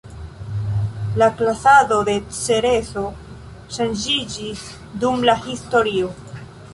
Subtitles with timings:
[1.21, 3.03] La klasado de Cereso
[3.75, 4.65] ŝanĝiĝis
[5.05, 6.11] dum la historio.